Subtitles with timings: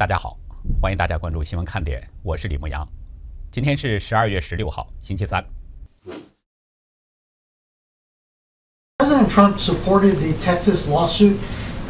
[0.00, 0.38] 大家好，
[0.80, 2.86] 欢迎大家关注新闻看点，我是李牧阳。
[3.50, 5.44] 今天是十二月十六号，星期三。
[8.98, 11.36] President Trump supported the Texas lawsuit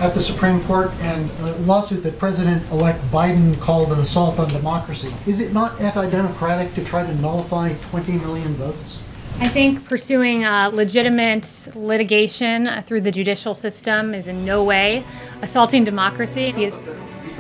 [0.00, 5.08] at the Supreme Court and a lawsuit that President-elect Biden called an assault on democracy.
[5.26, 8.98] Is it not anti-democratic to try to nullify 20 million votes?
[9.38, 15.04] I think pursuing uh, legitimate litigation through the judicial system is in no way
[15.42, 16.52] assaulting democracy.
[16.52, 16.86] He is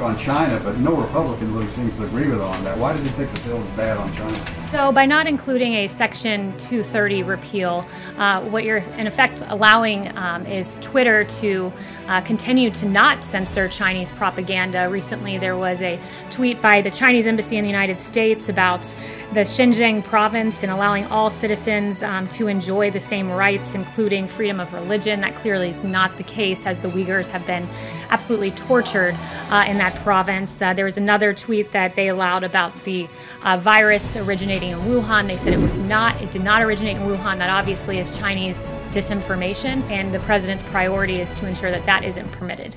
[0.01, 2.77] on China, but no Republican really seems to agree with on that.
[2.77, 4.53] Why does he think the bill is bad on China?
[4.53, 7.85] So, by not including a Section 230 repeal,
[8.17, 11.71] uh, what you're in effect allowing um, is Twitter to
[12.07, 14.89] uh, continue to not censor Chinese propaganda.
[14.89, 18.93] Recently, there was a tweet by the Chinese embassy in the United States about
[19.33, 24.59] the Xinjiang province and allowing all citizens um, to enjoy the same rights, including freedom
[24.59, 25.21] of religion.
[25.21, 27.65] That clearly is not the case, as the Uyghurs have been
[28.09, 29.15] absolutely tortured
[29.49, 30.61] uh, in that province.
[30.61, 33.07] Uh, there was another tweet that they allowed about the
[33.43, 35.27] uh, virus originating in Wuhan.
[35.27, 37.37] They said it was not, it did not originate in Wuhan.
[37.37, 42.29] That obviously is Chinese disinformation, and the president's priority is to ensure that that isn't
[42.33, 42.75] permitted.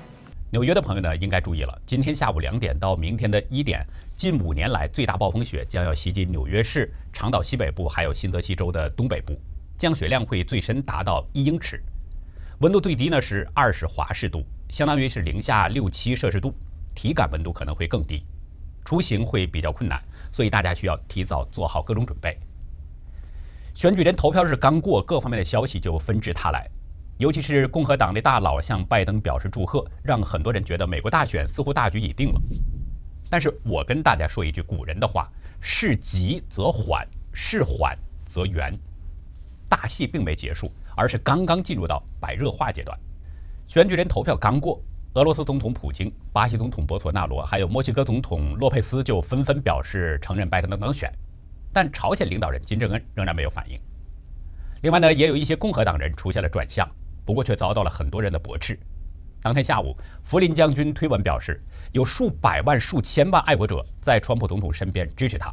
[0.54, 3.84] 纽约的朋友呢，应该注意了，今天下午两点到明天的一点，
[4.16, 9.36] 近五年来最大暴风雪将要袭击纽约市、长岛西北部还有新泽西州的东北部，
[9.76, 11.82] 降雪量会最深达到一英尺，
[12.60, 16.54] 温度最低呢是二十华氏度，相当于是零下六七摄氏度，
[16.94, 18.22] 体感温度可能会更低，
[18.84, 22.38] 出行会比较困难，所以大家需要提早做好各种准备。
[23.74, 26.70] 选举人投票日刚过，各方面的消息就纷至沓来。
[27.18, 32.40] 尤其是共和党的大佬向拜登表示祝贺，让很多人觉得美国大选似乎大局已定了。
[33.30, 35.28] 但是我跟大家说一句古人的话：
[35.60, 38.76] 事急则缓，事缓则圆。
[39.68, 42.98] 大戏并没结束，而是刚刚进入到白热化阶段。
[43.66, 44.80] 选举人投票刚过，
[45.14, 51.12] 俄罗斯总统普京、巴西总统博索纳罗还有墨西哥总统洛佩斯就纷纷表示承认拜登的当选，
[51.72, 53.80] 但朝鲜领导人金正恩仍然没有反应。
[54.82, 56.88] 另外呢，也有一些共和党人出现了转向。
[57.24, 58.78] 不过却遭到了很多人的驳斥。
[59.42, 61.62] 当天下午，福林将军推文表示，
[61.92, 65.52] 有数百万、数千万爱国者在川普总统身边支持他。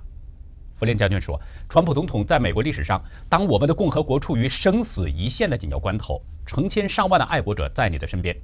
[0.74, 8.36] 福林将军说：“川普总统在美国历史上，当我们的共和国处于生死一线的紧要关头，成千上万的爱国者在你的身边，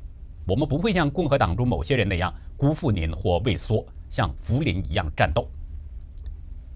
[0.45, 5.49] 我们不会像共和党中某些人那样辜负您或畏缩，像福林一样战斗。”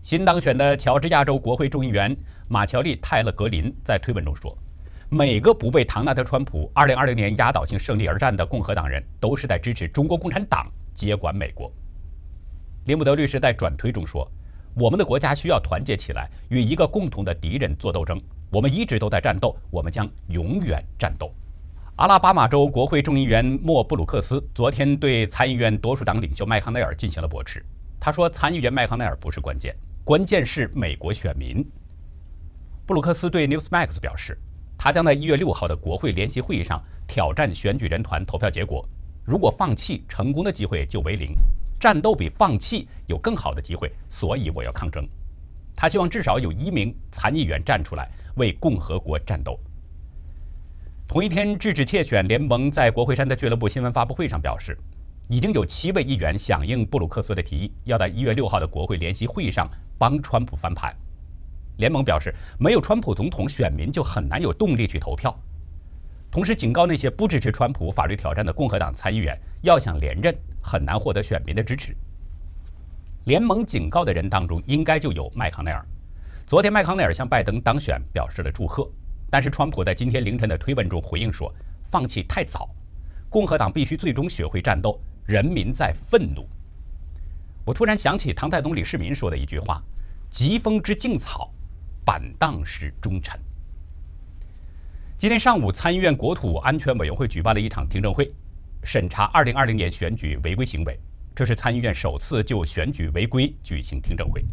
[0.02, 2.16] 新当选的乔治亚州国会众议员
[2.48, 4.58] 马乔丽·泰勒·格林在推文中说。
[5.14, 11.70] 每个不为唐纳德·川普2020年压倒性胜利而战的共和党人，都是在支持中国共产党接管美国。
[12.86, 14.26] 林姆德律师在转推中说
[14.74, 18.22] ：“我们的国家需要团结起来，与一个共同的敌人做斗争。
[18.50, 21.30] 我们一直都在战斗，我们将永远战斗。”
[21.98, 27.62] 阿拉巴马州国会众议员莫布鲁克斯昨天对参议院多数党领袖麦康奈尔进行了驳斥。
[28.00, 31.70] 他说：“参议员麦康奈尔不是关键，关键是美国选民。”
[32.88, 34.40] 布鲁克斯对 Newsmax 表示。
[34.84, 38.84] 他将在一月六号的国会联席会议上挑战选举人团投票结果。
[39.24, 41.36] 如果放弃，成功的机会就为零。
[41.80, 45.08] 战斗比放弃有更好的机会，所以我要抗争。
[45.76, 49.56] 他希望至少有一名参议员站出来为共和国战斗。
[51.08, 54.76] 同一天，制止窃选联盟在国会山的俱乐部新闻发布会上表示，
[55.30, 59.70] 已经有七位议员响应布鲁克斯的提议，要在一月六号的国会联席会议上
[60.00, 60.92] 帮川普翻盘。
[61.82, 65.36] 联盟表示，没有川普总统，选民就很难有动力去投票。
[66.30, 71.94] 同时警告那些不支持川普法律挑战的共和党参议员，要想连任，很难获得选民的支持。
[73.26, 75.84] 联盟警告的人当中，应该就有麦康奈尔。
[76.46, 78.88] 昨天，麦康奈尔向拜登当选表示了祝贺，
[79.30, 81.52] 但是川普在今天凌晨的推文中回应说
[81.84, 82.70] ：“放弃太早，
[83.28, 86.48] 共和党必须最终学会战斗，人民在愤怒。”
[87.66, 89.82] 我突然想起唐太宗李世民说的一句话
[90.32, 91.52] ：“疾风知劲草。”
[92.04, 93.40] 板荡是忠臣。
[95.18, 98.32] 今天上午，参议院国土安全委员会举办了一场听证会，
[98.84, 101.00] 审查2020年选举违规行为。
[101.36, 104.44] 这是参议院首次就选举违规举行听证会。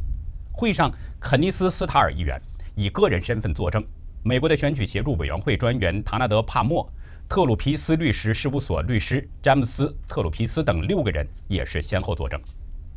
[0.52, 2.40] 会上，肯尼斯·斯塔尔议员
[2.74, 3.84] 以个人身份作证，
[4.22, 6.88] 美国的选举协助委员会专员唐纳德·帕默、
[7.28, 12.40] 特鲁皮斯律师事务所律师詹姆斯·特鲁皮斯等六个人也是先后作证。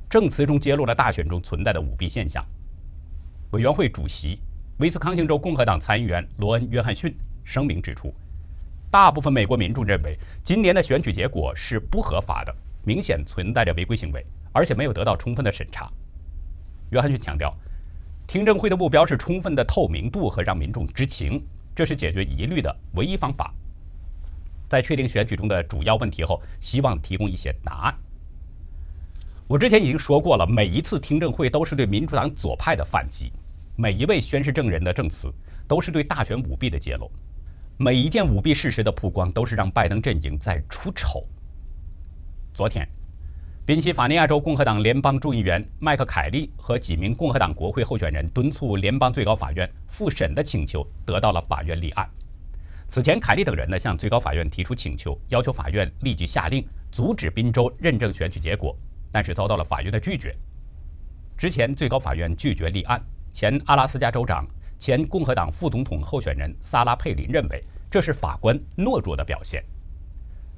[0.10, 2.46] 证词中揭露了大选中存在的舞弊现象。
[3.52, 4.40] 委员会主席、
[4.82, 8.12] 威斯康星州共和党参议员罗恩·约翰逊声明指出，
[8.90, 12.52] 大部分美国民众认为今年的选举结果是不合法的，
[12.84, 15.88] 明显存在着违规行为，而且没有得到充分的审查。
[16.90, 17.56] 约翰逊强调，
[18.26, 21.40] 听证会的目标是充分的透明度和让民众知情，
[21.76, 23.54] 这是解决疑虑的唯一方法。
[24.68, 27.96] 在确定选举中的主要问题后，希望提供一些答案。
[29.48, 33.32] 我之前已经说过了，每一次听证会都是对民主党左派的反击，
[33.82, 35.34] 每一位宣誓证人的证词
[35.68, 37.10] 都是对大选舞弊的揭露，
[37.78, 41.26] 每一件舞弊事实的曝光都是让拜登阵营在出丑。
[42.54, 42.88] 昨天。
[43.66, 52.08] 宾夕法尼亚州共和党联邦众议员麦克凯利和几名共和党国会候选人敦促联邦最高法院复审的请求得到了法院立案。
[52.88, 58.78] 此前，凯利等人呢向最高法院提出请求，要求法院立即下令阻止宾州认证选举结果，
[59.12, 60.36] 但是遭到了法院的拒绝。
[61.36, 63.02] 之前，最高法院拒绝立案，
[63.32, 64.46] 前阿拉斯加州长、
[64.80, 69.64] 前共和党副总统候选人萨拉佩林认为这是法官懦弱的表现。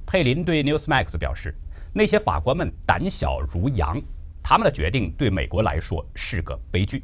[0.05, 1.55] 佩林对 Newsmax 表示。
[1.95, 4.01] 那些法官们胆小如羊，
[4.41, 7.03] 他们的决定对美国来说是个悲剧。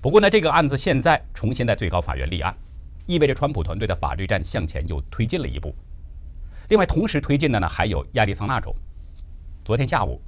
[0.00, 2.56] 不过呢，这个案子现在重新在最高法院立案，
[3.04, 5.74] 意味着川普团队的法律战向前又推进了一步。
[6.70, 8.74] 另外，同时推进的呢还有亚利桑那州。
[9.62, 10.22] 昨天下午，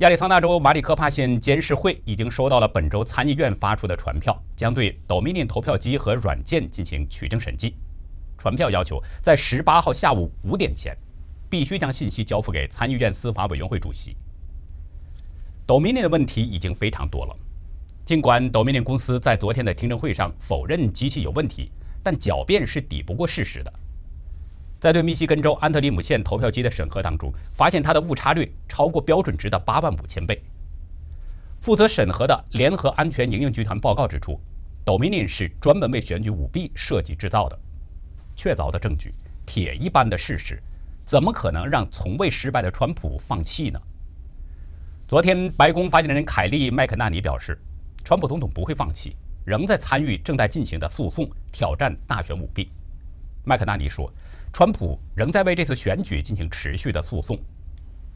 [0.00, 7.76] 亚利桑那州马里科帕县监事会已经收到了本周参议院发出的传票，将对 Dominion 投票机和软件进行取证审计。
[8.38, 10.96] 传票要求在十八号下午五点前。
[11.50, 14.16] 必须将信息交付给参议院司法委员会主席。
[15.66, 17.36] Dominion 的问题已经非常多了，
[18.04, 21.72] 尽管 Dominion 公司在昨天的听证会上否认机器有问题，
[22.04, 23.72] 但狡辩是抵不过事实的。
[24.80, 30.42] 在对密西根州安特里姆县投票机的审核当中，发现它的误差率超过标准值的八万五千倍。
[31.60, 34.40] 负责审核的联合安全营运集团报告指出
[34.86, 37.58] ，Dominion 是专门为选举舞弊设计制造的。
[38.34, 39.12] 确凿的证据，
[39.44, 40.58] 铁一般的事实。
[41.04, 43.78] 怎么可能让从未失败的川普放弃呢？
[45.06, 47.60] 昨天，白宫发言人凯利·麦克纳尼表示，
[48.04, 52.70] 川普总统不会放弃，仍在参与正在进行的诉讼，挑战大选舞弊。
[53.44, 54.12] 麦克纳尼说，
[54.52, 57.38] 川普仍在为这次选举进行持续的诉讼。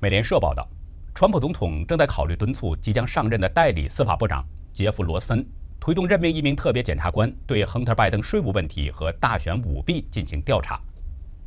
[0.00, 0.69] 美联社报道，
[1.14, 5.46] 川普总统正在考虑敦促即将上任的代理司法部长杰夫·罗森
[5.81, 10.78] 推动任命一名特别检察官，对亨特·拜登税务问题和大选舞弊进行调查。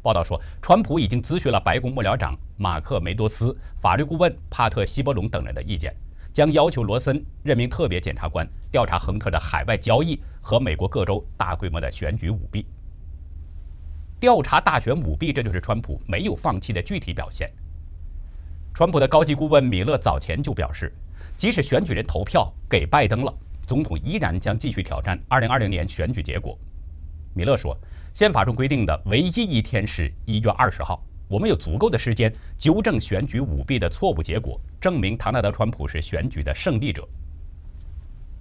[0.01, 5.93] 报道说，川普已经咨询了白宫幕僚长马克·梅多斯、法律顾问帕特·西伯隆等人的意见，
[6.33, 12.65] 将要求罗森任命特别检察官调查亨特的海外交易和美国各州大规模的选举舞弊。
[14.19, 17.51] 调查大选舞弊，这就是川普没有放弃的具体表现。
[18.73, 20.93] 川普的高级顾问米勒早前就表示，
[21.37, 23.33] 即使选举人投票给拜登了，
[23.65, 26.57] 总统依然将继续挑战2020年选举结果。
[27.33, 27.77] 米勒说。
[28.13, 37.07] 宪法中规定的唯一一天是一月二十号，我们有足够的时间纠正选举舞弊的错误结果，证明唐纳德·川普是选举的胜利者。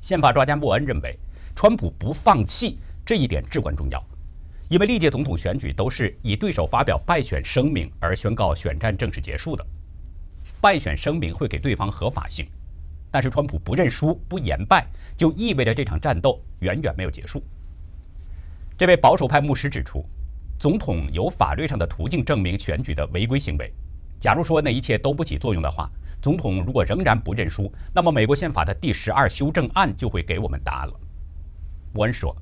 [0.00, 1.14] 宪法专家莫恩认为，
[1.55, 4.02] 川普不放弃这一点至关重要，
[4.69, 9.65] 因为历届总统选举都是以对手发表败选声明而宣告选战正式结束的。
[10.61, 12.47] 败选声明会给对方合法性，
[13.11, 14.87] 但是川普不认输、不言败，
[15.17, 17.43] 就意味着这场战斗远远没有结束。
[18.77, 20.05] 这位保守派牧师指出，
[20.59, 23.73] 总统有法律上的途径证明选举的违规行为。
[24.19, 25.89] 假如说那一切都不起作用的话，
[26.21, 30.95] 总统如果仍然不认输，那么美国宪法的第十二修正案就会给我们答案了。
[31.93, 32.35] 伯恩说，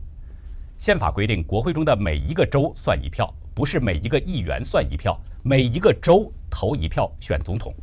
[0.78, 7.74] 宪法规定国会中的每一个州算一票，不是每一个议员算一票，每一个州投一票选总统。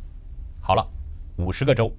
[0.60, 0.86] 好了，
[1.36, 1.92] 五十个州，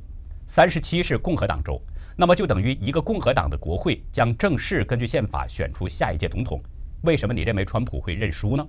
[0.47, 1.81] 三十七是共和党州。
[2.15, 6.61] 那么就等于一个共和党的国会将正式根据宪法选出下一届总统。
[7.01, 8.65] 为什么你认为川普会认输呢？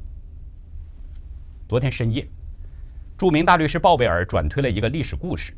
[1.69, 2.27] 昨天深夜，
[3.19, 5.53] 著名大律师鲍威尔转推了一个历史故事，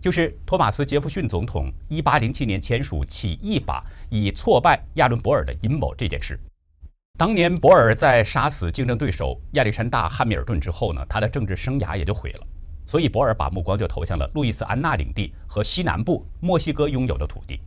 [0.00, 6.38] 就是托马斯·杰弗逊总统1807年签署起义法以挫败亚伦·博尔的阴谋这件事。
[7.18, 12.46] 当年博尔在杀死竞争对手亚历山大·汉密尔顿之后呢，他的政治生涯也就毁了。
[12.86, 17.60] 所以，博尔把目光就投向了路易斯安那领地和西南部墨西哥拥有的土地。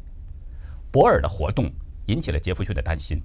[0.89, 1.71] 博尔的活动
[2.07, 3.21] 引起了杰弗逊的担心。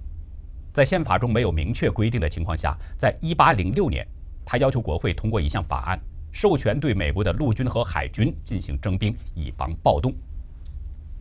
[0.71, 4.07] 在宪法中没有明确规定的情况下，在1806年，
[4.45, 5.99] 他要求国会通过一项法案，
[6.31, 10.13] 授权对美国的陆军和海军进行征兵，以防暴动。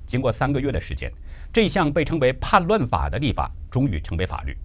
[0.07, 1.13] 经过三个月的时间，
[1.53, 4.57] 这项被称为“叛乱法”的立法终于成为法律。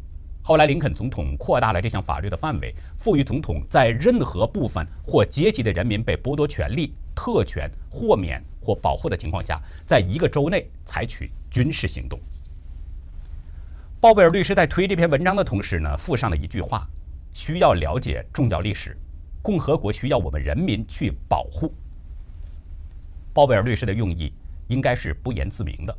[0.43, 12.19] 后来，林肯总统扩大了这项法律的范围，赋予总统在任何部分或阶级的人民被剥夺权利、特权、豁免或保护的情况下，在一个州内采取军事行动。
[13.99, 16.87] 鲍威尔律师在推这篇文章的同时呢，附上了一句话
[17.33, 18.97] ：“需要了解重要历史，
[19.41, 21.73] 共和国需要我们人民去保护。”
[23.33, 24.33] 鲍威尔律师的用意
[24.67, 25.97] 应该是不言自明的，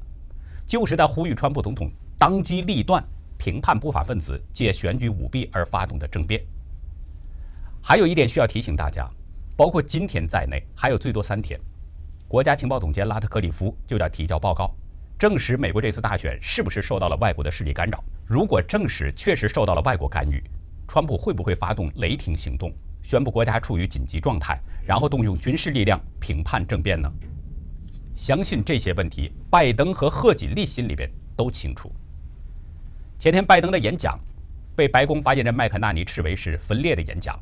[0.67, 3.03] 就是在呼吁川普总统当机立断。
[3.39, 6.41] 评判不法分子借选举舞弊而发动的政变。
[7.83, 9.11] 还有一点需要提醒大家：
[9.57, 11.59] 包括今天在内，还有最多三天，
[12.29, 14.73] 国家情报总监拉特克里夫就要提交报告，
[15.19, 18.05] 证实美国这次大选是不是受到了外国的势力干扰。
[18.25, 20.41] 如果证实确实受到了外国干预，
[20.87, 22.73] 川普会不会发动雷霆行动，
[23.03, 27.13] 宣布国家处于紧急状态，然后动用军事力量平叛政变呢？
[28.15, 31.93] 相信这些问题，拜登和贺锦丽心里边都清楚。
[33.19, 34.19] 前天拜登的演讲
[34.77, 37.39] 被白宫发言人麦克纳尼斥为是分裂的演讲，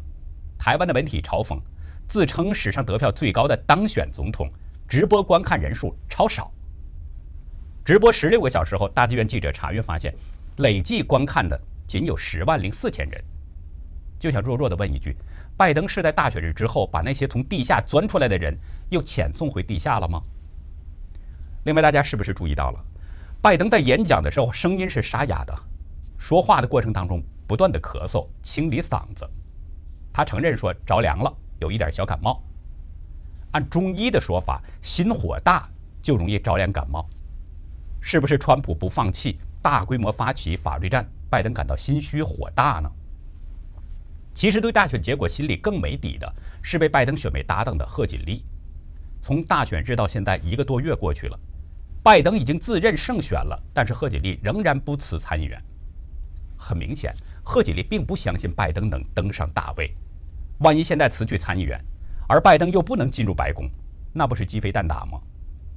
[0.58, 1.60] 台湾的媒体嘲讽，
[2.08, 4.50] 自称史上得票最高的当选总统，
[4.88, 6.50] 直播观看人数超少。
[7.84, 10.14] 直播十六个小时后，大纪元记者查阅发现，
[10.58, 13.24] 累计观看的仅有十万零四千人。
[14.20, 15.16] 就想弱弱的问一句：
[15.56, 18.56] 拜登是在大选日之后把那些从地下钻出来的人
[18.90, 20.22] 又遣送回地下了吗？
[21.64, 22.84] 另外，大家是不是注意到了，
[23.40, 25.58] 拜登在演讲的时候声音是沙哑的，
[26.18, 29.26] 说话的过程当中不断的咳嗽清理嗓子。
[30.12, 32.42] 他承认说着凉了，有一点小感冒。
[33.52, 35.68] 按中医的说法，心火大
[36.02, 37.08] 就容易着凉感冒。
[38.00, 42.90] 是不是川普不放弃大规模发起法律战，拜登感到心虚火大呢？
[44.40, 48.42] 其实对大选结果心里更没底的是被拜登选为搭档的贺锦丽。
[49.20, 51.38] 从大选日到现在一个多月过去了，
[52.02, 55.62] 拜登已经自认胜选了，但是贺锦丽仍然不辞参议员。
[56.56, 59.94] 很明显，贺锦丽并不相信拜登能登上大位。
[60.60, 61.78] 万一现在辞去参议员，
[62.26, 63.68] 而拜登又不能进入白宫，
[64.10, 65.20] 那不是鸡飞蛋打吗？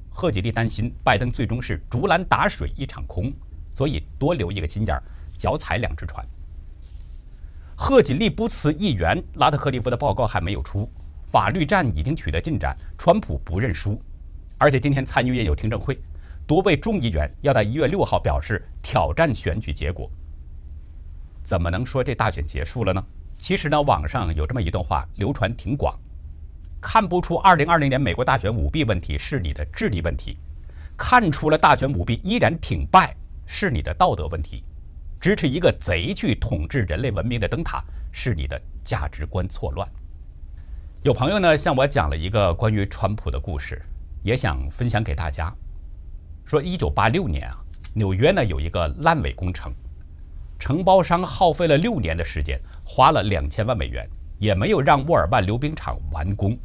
[0.10, 3.30] 贺锦丽担心拜登最终是竹篮打水一场空，
[3.76, 5.04] 所以多留一个心眼儿，
[5.38, 6.26] 脚踩两只船。
[7.76, 10.90] 贺锦丽不辞议员，拉特克利夫的报告还没有出，
[11.24, 14.00] 法律战已经取得进展，川普不认输，
[14.58, 16.00] 而且今天参议院有听证会，
[16.46, 20.10] 多位众议员要在一月六号表示挑战选举结果。
[21.44, 23.04] 怎么能说这大选结束了呢？
[23.38, 25.98] 其实呢，网上有这么一段话流传挺广，
[26.80, 30.38] 看不出二零二零年美国大选舞弊问题是你的智力问题，
[30.96, 33.14] 看出了大选舞弊依然挺败
[33.46, 34.64] 是你的道德问题。
[35.24, 39.88] 支持一个贼去统治人类文明的灯塔，是你的价值观错乱。
[41.02, 43.82] 有朋友呢向我讲了一个关于川普的故事，
[44.22, 45.50] 也想分享给大家。
[46.44, 47.56] 说一九八六年啊，
[47.94, 49.74] 纽约呢有一个烂尾工程，
[50.60, 54.06] 承包商耗费了六年的时间，花了两千万美元，
[54.40, 56.60] 也没有让沃尔曼溜冰场完工，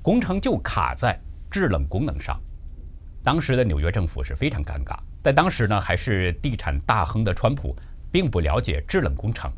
[0.00, 2.40] 工程就卡在制冷功能上。
[3.22, 4.98] 当时的纽约政府是非常尴尬。
[5.22, 7.76] 在当时呢，还是地产大亨的川普，
[8.10, 9.52] 并不了解制冷工程，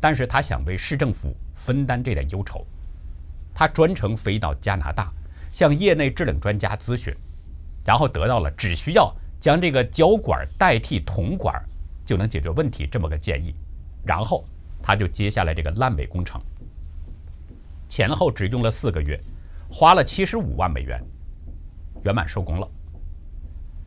[0.00, 2.66] 但是他想为市政府分担这点忧愁，
[3.52, 5.12] 他专程飞到加拿大，
[5.52, 7.14] 向业内制冷专家咨询，
[7.84, 11.62] 然后得到了只需要将这个胶管代替铜管
[12.06, 13.54] 就能解决问题这么个建议，
[14.06, 14.44] 然后
[14.82, 16.40] 他就接下来这个烂尾工程，
[17.86, 19.20] 前后只用了四个月，
[19.70, 20.98] 花了七十五万美元，
[22.04, 22.66] 圆满收工了。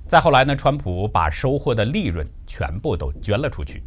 [0.07, 3.81] 再后来呢，川普把收获的利润全部都捐了出去。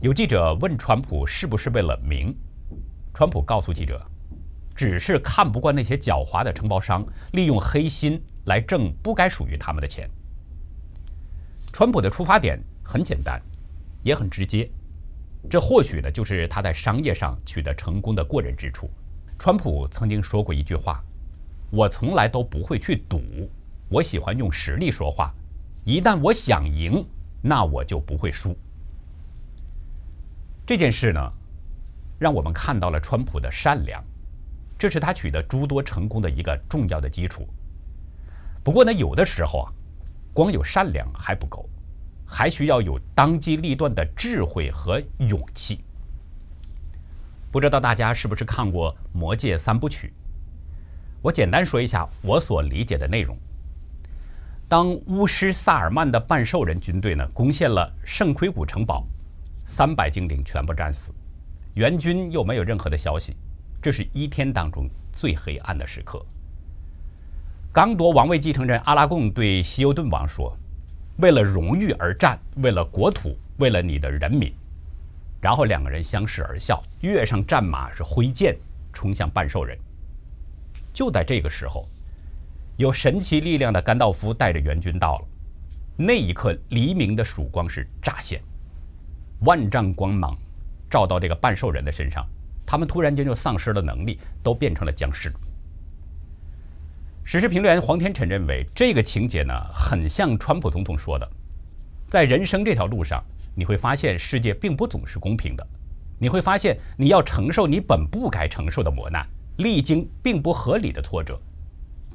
[0.00, 2.36] 有记者问川普是不是为了名，
[3.14, 4.04] 川普告诉记者，
[4.74, 7.02] 只是看不惯那些狡猾的承包商
[7.32, 10.08] 利用黑心来挣不该属于他们的钱。
[11.72, 13.40] 川普的出发点很简单，
[14.02, 14.70] 也很直接，
[15.48, 18.90] 这或许呢就是他在商业上取得成功的过人之处。
[19.38, 21.02] 川普曾经说过一句话
[21.72, 23.22] ：“我从来都不会去赌。”
[23.88, 25.32] 我喜欢用实力说话，
[25.84, 27.06] 一旦我想赢，
[27.40, 28.56] 那我就不会输。
[30.66, 31.32] 这件事呢，
[32.18, 34.02] 让我们看到了川普的善良，
[34.76, 37.46] 这是他取得诸多成功的一个重要的基础。
[38.64, 39.72] 不过呢，有的时候啊，
[40.34, 41.68] 光有善良还不够，
[42.26, 45.84] 还需要有当机立断的智慧和勇气。
[47.52, 50.08] 不知道大家是不是看过《魔戒三部曲》？
[51.22, 53.38] 我简单说一下我所理解的内容。
[54.68, 59.06] 当巫师萨尔曼的半兽人军队呢攻陷了圣盔谷城堡，
[59.64, 61.12] 三百精灵全部战死，
[61.74, 63.36] 援军又没有任何的消息，
[63.80, 66.20] 这是一天当中最黑暗的时刻。
[67.72, 70.56] 刚铎王位继承人阿拉贡对西欧顿王说
[71.18, 74.52] ：“为了荣誉而战，为了国土，为了你的人民。”
[75.40, 78.56] 然后两个人相视而笑，跃上战马，是挥剑
[78.92, 79.78] 冲向半兽人。
[80.92, 81.88] 就在这个时候。
[82.76, 85.24] 有神奇力量的甘道夫带着援军到了，
[85.96, 88.42] 那一刻，黎明的曙光是乍现，
[89.40, 90.36] 万丈光芒
[90.90, 92.26] 照到这个半兽人的身上，
[92.66, 95.32] 他们突然间就丧失了能力，都变成了僵尸。
[97.24, 101.26] 时事评论员黄天辰认为，这个情节呢，很像川普总统说的，
[102.10, 105.66] 在人生这条路上，你会发现世界并不总是公平的，
[106.18, 111.40] 你会发现你要承受你本不该承受的磨难，历经并不合理的挫折，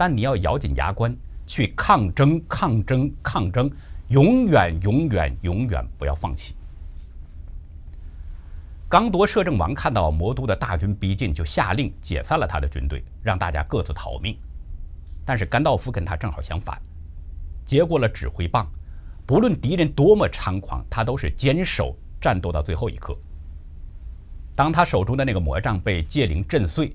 [0.02, 1.16] 但你要咬紧牙关
[1.46, 3.70] 去抗争、抗争、抗争，
[4.08, 6.56] 永远、永远、永远不要放弃。
[8.90, 14.36] 刚铎摄政王看到魔都的大军逼近，就下令解散了他的军队，让大家各自逃命。
[15.24, 16.82] 但是甘道夫跟他正好相反，
[17.64, 18.68] 接过了指挥棒，
[19.28, 23.16] 不论敌人多么猖狂，他都是坚守战斗到最后一刻。
[24.56, 26.92] 当他手中的那个魔杖被戒灵震碎，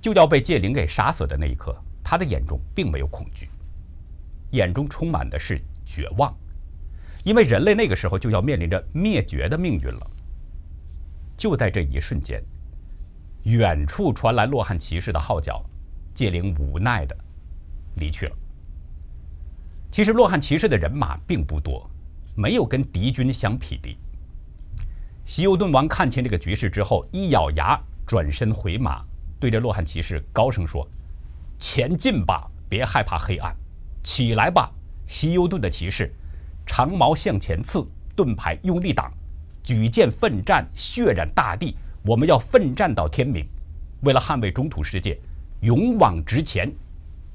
[0.00, 3.50] 就要被戒灵给杀死的那一刻，他的眼中并没有恐惧，
[4.52, 6.34] 眼中充满的是绝望，
[7.22, 10.10] 因为人类那个时候就要面临着灭绝的命运了。
[11.36, 12.42] 就在这一瞬间，
[13.42, 15.62] 远处传来洛汗骑士的号角，
[16.14, 17.14] 戒灵无奈的
[17.96, 18.34] 离去了。
[19.92, 21.90] 其实洛汗骑士的人马并不多，
[22.34, 23.98] 没有跟敌军相匹敌。
[25.26, 29.04] 西欧顿王看清这个局势之后，一咬牙，转身回马，
[29.38, 30.88] 对着洛汗骑士高声说
[31.58, 33.54] ：“前进吧，别害怕黑暗，
[34.02, 34.70] 起来吧，
[35.06, 36.12] 西尤顿的骑士，
[36.66, 39.12] 长矛向前刺，盾牌用力挡，
[39.62, 41.76] 举剑奋战，血染大地。
[42.04, 43.46] 我们要奋战到天明，
[44.02, 45.18] 为了捍卫中土世界，
[45.60, 46.72] 勇往直前，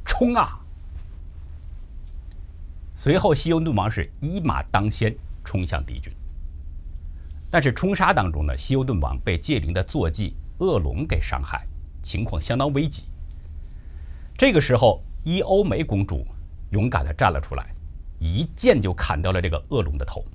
[0.05, 0.59] 冲啊！”
[2.95, 5.13] 随后，西尤顿王是一马当先，
[5.43, 6.11] 冲向敌军。
[7.51, 11.67] 但是冲杀当中呢，西尤顿王被戒灵的坐骑恶龙给伤害，
[12.01, 13.05] 情况相当危急。
[14.35, 16.25] 这个时候，伊欧梅公主
[16.71, 17.73] 勇敢地站了出来，
[18.19, 20.25] 一剑就砍掉了这个恶龙的头，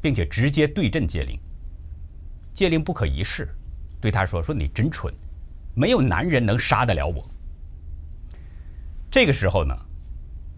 [0.00, 1.38] 并且直接对阵戒灵。
[2.52, 3.48] 戒灵不可一世，
[4.00, 5.12] 对他说：“说你真蠢，
[5.74, 7.26] 没有男人能杀得了我。”
[9.10, 9.74] 这个时候呢，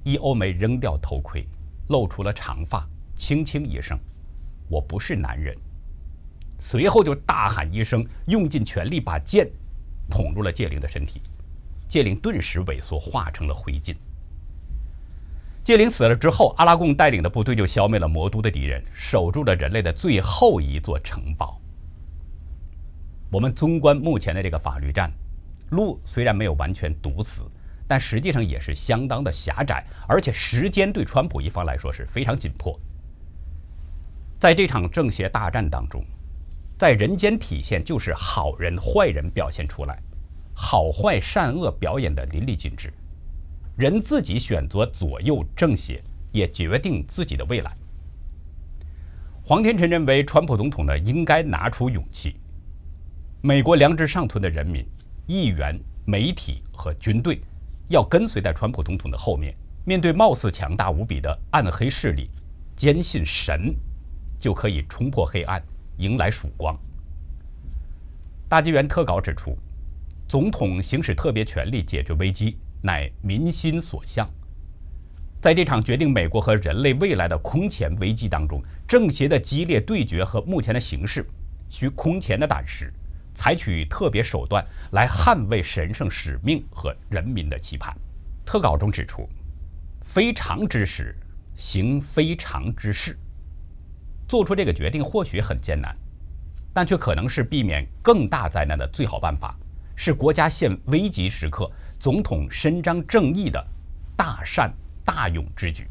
[0.03, 1.47] 伊欧梅扔掉头盔，
[1.89, 3.99] 露出了长发，轻轻一声
[4.69, 5.57] ：“我不是男人。”
[6.59, 9.49] 随后就大喊一声，用尽全力把剑
[10.11, 11.23] 捅入了戒灵的身体，
[11.91, 13.97] 戒灵顿时萎缩，化成了灰烬。
[15.65, 21.61] 戒灵死了之后，阿拉贡带领的部队就消灭了魔都的敌人，守住了人类的最后一座城堡。
[23.29, 25.11] 我们纵观目前的这个法律战，
[25.71, 27.43] 路虽然没有完全堵死，
[27.89, 32.79] 但实际上也是相当的狭窄，而且时间对川普一方来说是非常紧迫。
[34.39, 36.05] 在这场正邪大战当中。
[36.79, 40.03] 在人间体现就是好人坏人表现出来，
[40.63, 42.93] 好坏善恶表演的淋漓尽致，
[43.77, 47.75] 人自己选择左右正邪，也决定自己的未来。
[49.43, 52.37] 黄天臣认为，川普总统呢应该拿出勇气，
[53.41, 54.87] 美国良知尚存的人民、
[55.27, 57.41] 议员、媒体和军队，
[57.89, 62.29] 要跟随在川普总统的后面，面对貌似强大无比的暗黑势力，
[62.77, 63.75] 坚信神
[64.39, 65.61] 就可以冲破黑暗。
[65.97, 66.79] 迎来曙光。
[68.47, 69.57] 大纪元特稿指出，
[70.31, 74.31] 总统行使特别权力解决危机，乃民心所向。
[75.43, 81.27] 在这场决定美国和人类未来的空前危机当中，政邪的激烈对决和目前的形势，
[81.69, 82.95] 需空前的胆识，
[83.35, 87.93] 采取特别手段来捍卫神圣使命和人民的期盼。
[88.47, 89.29] 特稿中指出，
[90.01, 91.13] 非常之时，
[91.57, 93.19] 行非常之事。
[94.29, 95.93] 做出这个决定或许很艰难，
[96.73, 99.59] 但却可能是避免更大灾难的最好办法，
[100.03, 103.63] 是国家现危急时刻总统伸张正义的
[104.17, 104.73] 大善
[105.05, 105.87] 大勇之举。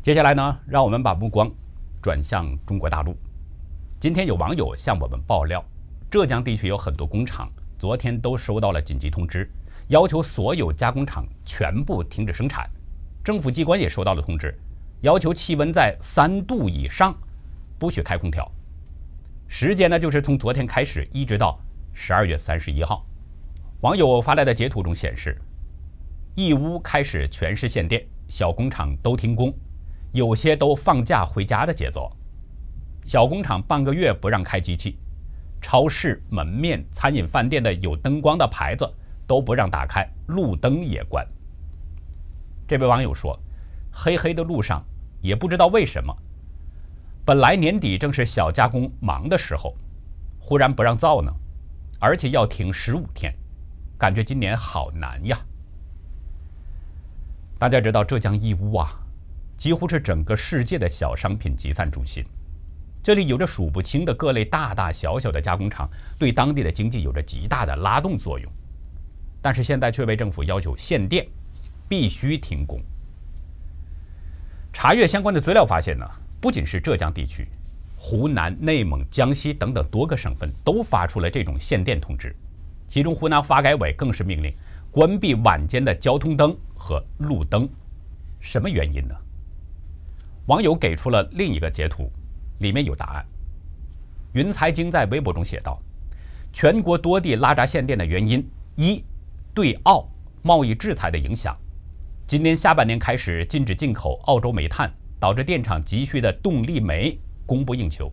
[0.00, 1.50] 接下来呢，让我们把目光
[2.00, 3.16] 转向中国大陆。
[3.98, 5.60] 今天有网友向我们爆料，
[6.08, 9.50] 浙江地区有很多工厂昨天都收到了紧急通知，
[9.88, 12.70] 要求所有加工厂全部停止生产。
[13.24, 14.56] 政府机关也收到了通知，
[15.00, 17.12] 要求气温在三度以上。
[17.76, 18.48] 不许开空调，
[19.48, 21.58] 时间呢就是从昨天开始一直到
[21.92, 23.04] 十二月三十一号。
[23.82, 25.38] 网友发来的截图中显示，
[26.34, 29.52] 义乌开始全市限电，小工厂都停工，
[30.12, 32.10] 有些都放假回家的节奏。
[33.04, 34.96] 小工厂半个月不让开机器，
[35.60, 38.90] 超市、门面、餐饮、饭店的有灯光的牌子
[39.26, 41.24] 都不让打开，路灯也关。
[42.66, 43.38] 这位网友说，
[43.92, 44.82] 黑黑的路上
[45.20, 46.16] 也不知道为什么。
[47.26, 49.76] 本来年底正是小加工忙的时候，
[50.38, 51.30] 忽然不让造呢，
[52.00, 53.32] 而且要停十五天，
[53.98, 55.38] 感觉今年好难呀。
[57.58, 58.92] 大家知道浙江义乌啊，
[59.56, 62.24] 几乎是整个世界的小商品集散中心，
[63.02, 68.50] 这里有着数不清的各类大大小小的加工厂，对当地的经济有着极大的拉动作用。
[69.40, 71.26] 但是现在却被政府要求限电，
[71.88, 72.80] 必须停工。
[74.72, 76.06] 查阅相关的资料发现呢。
[76.38, 77.48] 不仅是浙江地区，
[77.96, 82.36] 湖南、内蒙、江西等等多个省份都发出了这种限电通知。
[82.86, 84.52] 其中湖南发改委更是命令
[84.90, 87.68] 关闭晚间的交通灯和路灯。
[88.40, 89.14] 什么原因呢？
[90.46, 92.10] 网友给出了另一个截图，
[92.58, 93.26] 里面有答案。
[94.32, 95.80] 云财经在微博中写道
[96.52, 99.02] ：“全国多地拉闸限电的原因，一
[99.52, 100.08] 对澳
[100.42, 101.56] 贸易制裁的影响。
[102.26, 108.12] 今年下半年开始禁止进口澳洲煤炭，导致电厂急需的动力煤供不应求。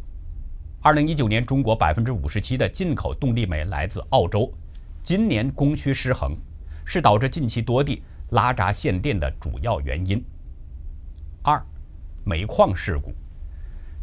[0.82, 4.52] 二零一九年，中国百分之五十七的进口动力煤来自澳洲，
[5.04, 6.36] 今年供需失衡，
[6.86, 10.24] 是导致近期多地拉闸限电的主要原因。
[11.44, 11.64] 二。”
[12.26, 13.14] 煤矿事故，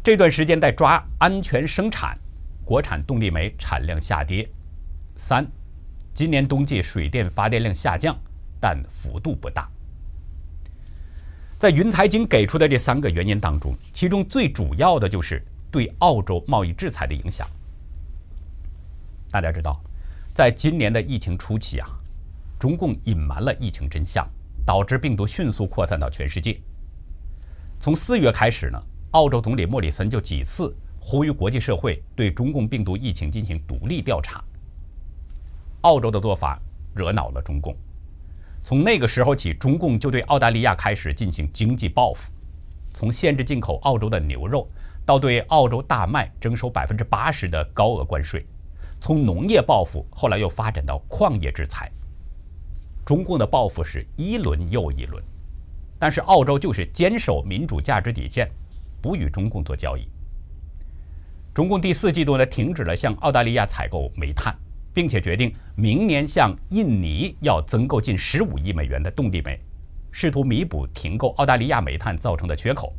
[0.03, 2.15] 这段时间在抓安全生产，
[2.63, 4.47] 国产动力煤产量下跌。
[5.17, 5.43] 三，
[6.13, 8.15] 今年冬季水电发电量下降，
[8.59, 9.67] 但幅度不大。
[11.57, 17.47] 在云财经给出的这三个原因当中，其中最主要的就是对澳洲贸易制裁的影响。
[19.31, 19.81] 大家知道，
[20.33, 21.89] 在今年的疫情初期啊，
[22.57, 24.25] 中共隐瞒了疫情真相，
[24.65, 26.57] 导致病毒迅速扩散到全世界。
[27.81, 34.41] 从四月开始呢，澳洲总理莫里森就几次呼吁国际社会对中共病毒疫情进行独立调查。
[35.81, 36.57] 澳洲的做法
[36.95, 37.75] 惹恼了中共，
[38.63, 42.31] 从那个时候起，中共就对澳大利亚开始进行经济报复，
[42.93, 44.65] 从限制进口澳洲的牛肉，
[45.05, 48.45] 到对澳洲大麦征收百分之八十的高额关税，
[49.01, 51.91] 从农业报复后来又发展到矿业制裁。
[53.03, 55.21] 中共的报复是一轮又一轮。
[55.97, 58.49] 但是澳洲就是坚守民主价值底线，
[59.01, 60.07] 不与中共做交易。
[61.53, 64.55] 中共第四季度呢停止了向澳大利亚采购煤炭，
[64.93, 69.59] 并且决定明年向印尼要增购近十五亿美元的动力煤，
[70.11, 72.93] 试图弥补停购澳大利亚煤炭造成的缺口。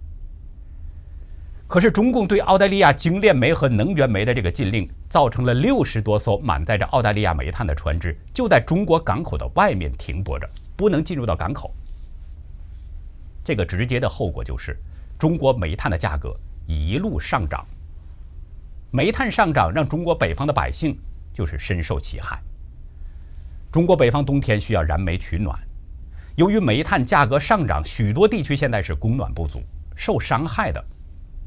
[1.72, 11.74] 可是中共对澳大利亚精炼煤和能源煤的这个禁令，造成了六十多艘满载着澳大利亚煤炭的船只就在中国港口的外面停泊着，不能进入到港口。
[13.42, 14.78] 这个直接的后果就是，
[15.18, 17.66] 中国煤炭的价格一路上涨。
[18.90, 20.94] 煤炭上涨让中国北方的百姓
[21.32, 22.38] 就是深受其害。
[23.72, 25.58] 中国北方冬天需要燃煤取暖，
[26.36, 29.62] 由于煤炭价格上涨，许多地区现在是供暖不足，
[29.96, 30.84] 受伤害的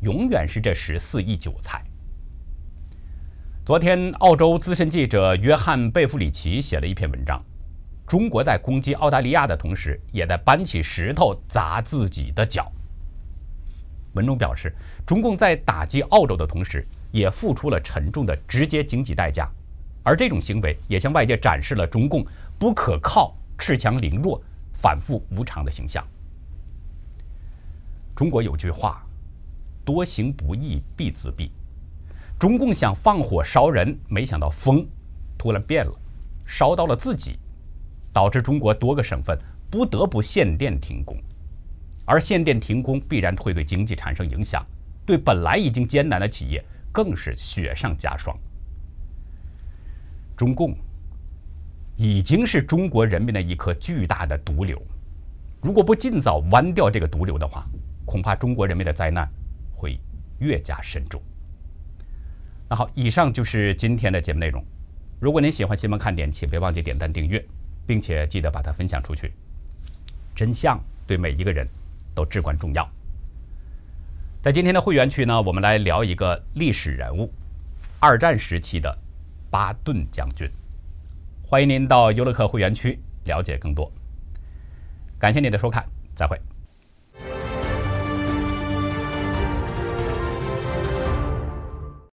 [0.05, 1.83] 永远是这十四亿韭菜。
[3.65, 7.43] 昨天，澳洲资深记者约翰贝弗里奇写了一篇文章。
[8.05, 12.71] 中国在攻击澳大利亚的同时，也在搬起石头砸自己的脚。
[14.13, 14.71] 文中表示，
[15.07, 19.49] 中共在打击澳洲的同时，也付出了沉重的直接经济代价，
[20.03, 22.23] 而这种行为也向外界展示了中共
[22.59, 24.39] 不可靠、恃强凌弱、
[24.71, 26.05] 反复无常的形象。
[28.15, 29.03] 中国有句话
[29.85, 31.49] ：“多行不义必自毙。”
[32.37, 34.85] 中共想放火烧人，没想到风
[35.37, 35.93] 突然变了，
[36.45, 37.39] 烧到了自己。
[38.11, 39.37] 导致中国多个省份
[39.69, 41.17] 不得不限电停工，
[42.05, 44.65] 而限电停工必然会对经济产生影响，
[45.05, 48.33] 对本来已经艰难的企业更是雪上加霜。
[50.37, 50.77] 中共
[51.97, 54.81] 已经是中国人民的一颗巨大的毒瘤，
[55.61, 57.67] 如果不尽早剜掉这个毒瘤的话，
[58.05, 59.29] 恐怕中国人民的灾难
[59.75, 59.99] 会
[60.39, 61.21] 越加深重。
[62.69, 64.63] 那好，以上就是今天的节目内容。
[65.19, 67.45] 如果您喜欢新闻看点，请别忘记点赞订阅。
[67.87, 69.31] 并且记得把它分享出去。
[70.33, 71.67] 真相对每一个人
[72.15, 72.89] 都至关重要。
[74.41, 77.31] 在今天的会员区呢，我们来聊一个历史人物——
[78.01, 78.97] 二战时期的
[79.49, 80.49] 巴顿将军。
[81.47, 83.91] 欢迎您到优乐客会员区了解更多。
[85.19, 85.85] 感谢您的收看，
[86.15, 86.54] 再会。